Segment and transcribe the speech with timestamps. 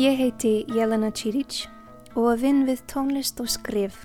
[0.00, 1.66] Ég heiti Jelena Čirić
[2.16, 3.98] og vinn við tónlist og skrif.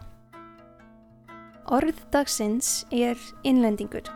[1.71, 3.15] Orð dagsins er
[3.47, 4.09] innlendingur.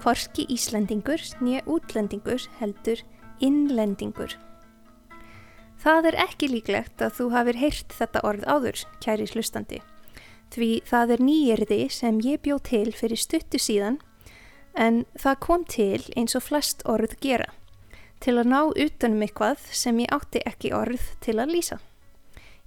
[0.00, 3.04] Hvorki Íslendingur nýja útlendingur heldur
[3.44, 4.32] innlendingur.
[5.84, 9.84] Það er ekki líklegt að þú hafir heyrt þetta orð áður, kæri slustandi.
[10.48, 14.00] Því það er nýjirði sem ég bjó til fyrir stuttu síðan
[14.74, 17.50] en það kom til eins og flest orð gera.
[18.20, 21.78] Til að ná utanum eitthvað sem ég átti ekki orð til að lýsa.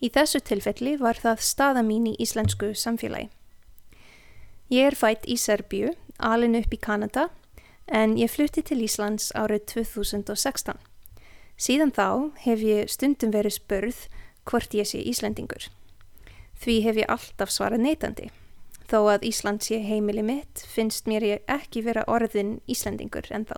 [0.02, 3.32] Í þessu tilfelli var það staða mín í íslensku samfélagi.
[4.70, 7.30] Ég er fætt í Serbíu alin upp í Kanada
[7.88, 10.76] en ég flutti til Íslands árið 2016.
[11.58, 12.08] Síðan þá
[12.44, 14.02] hef ég stundum verið spörð
[14.46, 15.70] hvort ég sé Íslandingur.
[16.58, 18.30] Því hef ég alltaf svarað neytandi.
[18.88, 23.58] Þó að Ísland sé heimili mitt finnst mér ég ekki vera orðin Íslandingur en þá.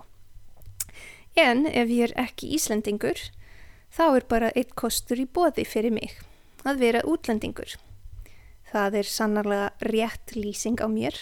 [1.38, 3.22] En ef ég er ekki Íslandingur
[3.94, 6.18] þá er bara eitt kostur í bóði fyrir mig
[6.66, 7.78] að vera útlandingur.
[8.70, 11.22] Það er sannarlega rétt lýsing á mér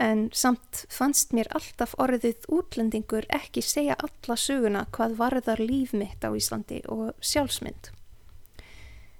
[0.00, 6.24] en samt fannst mér alltaf orðið útlendingur ekki segja alla söguna hvað varðar líf mitt
[6.24, 7.95] á Íslandi og sjálfsmynd.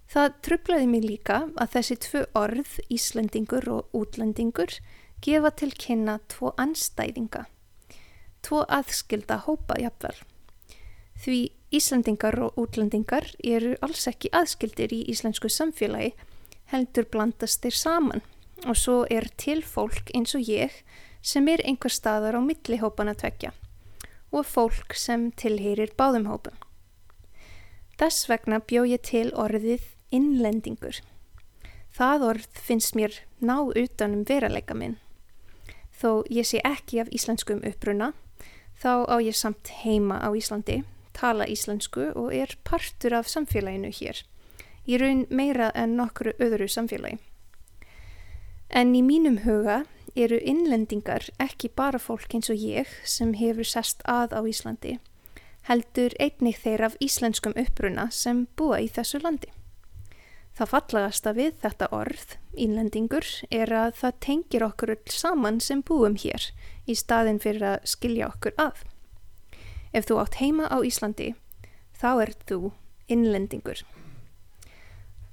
[0.07, 4.79] Það trublaði mig líka að þessi tvö orð, Íslendingur og útlendingur,
[5.25, 7.47] gefa til kynna tvo anstæðinga,
[8.47, 10.15] tvo aðskilda hópa jafnvel.
[11.17, 11.39] Því
[11.75, 16.13] Íslandingar og útlendingar eru alls ekki aðskildir í íslensku samfélagi,
[16.71, 18.23] heldur blandast þeir saman
[18.67, 20.73] og svo er til fólk eins og ég
[21.27, 23.53] sem er einhver staðar á millihópan að tvekja
[24.33, 26.55] og fólk sem tilheyrir báðum hópum.
[27.99, 31.01] Þess vegna bjó ég til orðið innlendingur.
[31.97, 34.99] Það orð finnst mér ná utanum veruleika minn.
[35.97, 38.11] Þó ég sé ekki af íslenskum uppruna,
[38.77, 40.83] þá á ég samt heima á Íslandi,
[41.17, 44.21] tala íslensku og er partur af samfélaginu hér.
[44.87, 47.19] Ég raun meira en nokkru öðru samfélagi.
[48.69, 49.85] En í mínum huga
[50.17, 54.99] eru innlendingar ekki bara fólk eins og ég sem hefur sest að á Íslandi,
[55.69, 59.49] heldur einnig þeir af íslenskum uppruna sem búa í þessu landi.
[60.57, 66.17] Það fallagasta við þetta orð, innlendingur, er að það tengir okkur öll saman sem búum
[66.17, 66.47] hér
[66.89, 68.81] í staðin fyrir að skilja okkur að.
[69.93, 71.35] Ef þú átt heima á Íslandi,
[71.93, 72.61] þá er þú
[73.13, 73.85] innlendingur.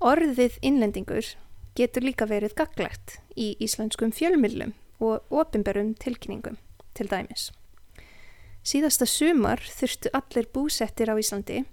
[0.04, 1.32] Orðið innlendingur
[1.80, 6.60] getur líka verið gaglegt í íslenskum fjölmyllum og ofinberum tilkynningum
[6.94, 7.48] til dæmis.
[8.64, 11.64] Síðasta sumar þurftu allir búsettir á Íslandi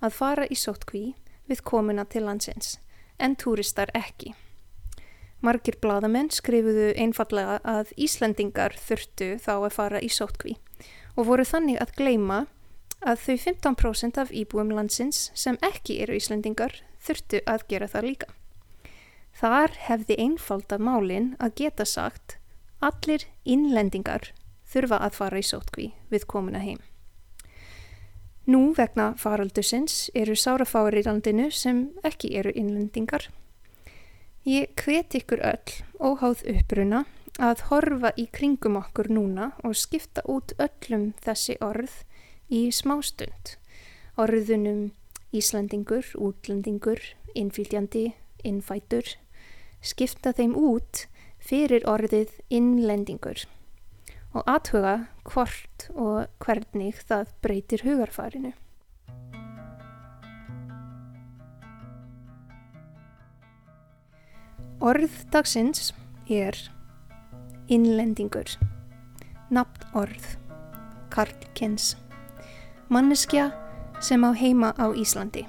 [0.00, 1.04] að fara í sótkví
[1.48, 2.76] við komuna til landsins,
[3.18, 4.34] en túristar ekki.
[5.44, 10.56] Margir bladamenn skrifuðu einfallega að Íslandingar þurftu þá að fara í sótkví
[11.16, 12.40] og voru þannig að gleima
[13.06, 18.32] að þau 15% af íbúum landsins sem ekki eru Íslandingar þurftu að gera það líka.
[19.36, 22.38] Þar hefði einfalda málinn að geta sagt
[22.80, 24.32] allir innlendingar
[24.66, 26.80] þurfa að fara í sótkví við komuna heim.
[28.46, 33.24] Nú vegna faraldusins eru sárafári í landinu sem ekki eru innlendingar.
[34.46, 37.00] Ég hvet ykkur öll óháð uppruna
[37.42, 41.96] að horfa í kringum okkur núna og skipta út öllum þessi orð
[42.46, 43.56] í smástund.
[44.14, 44.92] Orðunum
[45.34, 47.02] Íslandingur, útlendingur,
[47.34, 48.12] innfylgjandi,
[48.46, 49.10] innfætur,
[49.82, 51.08] skipta þeim út
[51.42, 53.42] fyrir orðið innlendingur
[54.36, 58.52] og aðhuga hvort og hvernig það breytir hugarfarinu.
[64.84, 65.94] Orð dagsins
[66.28, 66.58] er
[67.72, 68.52] innlendingur,
[69.48, 70.36] nafn orð,
[71.10, 71.94] karlkens,
[72.92, 73.48] manneskja
[74.04, 75.46] sem á heima á Íslandi,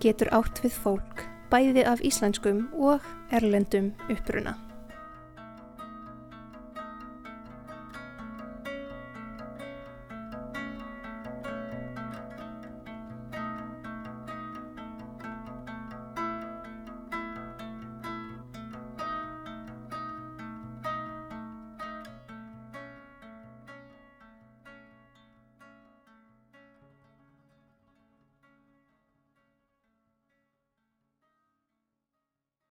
[0.00, 3.02] getur átt við fólk bæði af íslenskum og
[3.34, 4.69] erlendum uppruna.